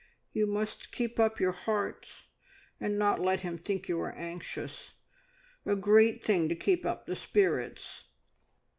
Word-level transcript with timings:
You 0.33 0.47
must 0.47 0.91
keep 0.91 1.19
up 1.19 1.39
your 1.39 1.51
hearts, 1.51 2.25
and 2.79 2.97
not 2.97 3.19
let 3.19 3.41
him 3.41 3.59
think 3.59 3.87
you 3.87 4.01
are 4.01 4.13
anxious. 4.13 4.95
A 5.63 5.75
great 5.75 6.25
thing 6.25 6.49
to 6.49 6.55
keep 6.55 6.87
up 6.87 7.05
the 7.05 7.15
spirits!" 7.15 8.07